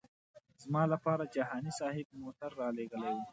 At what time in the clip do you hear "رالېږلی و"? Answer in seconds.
2.61-3.19